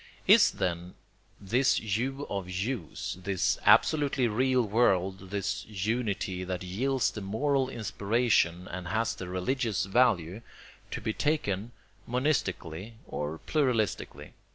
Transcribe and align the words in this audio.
Is 0.25 0.49
then 0.49 0.95
this 1.39 1.79
you 1.79 2.25
of 2.27 2.49
yous, 2.49 3.17
this 3.21 3.59
absolutely 3.67 4.27
real 4.27 4.63
world, 4.63 5.29
this 5.29 5.63
unity 5.67 6.43
that 6.43 6.63
yields 6.63 7.11
the 7.11 7.21
moral 7.21 7.69
inspiration 7.69 8.67
and 8.67 8.87
has 8.87 9.13
the 9.13 9.27
religious 9.29 9.85
value, 9.85 10.41
to 10.89 11.01
be 11.01 11.13
taken 11.13 11.71
monistically 12.09 12.93
or 13.05 13.41
pluralistically? 13.45 14.31